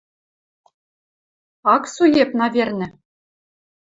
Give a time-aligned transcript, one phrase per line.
[1.73, 2.87] —Ак суеп, навернӹ.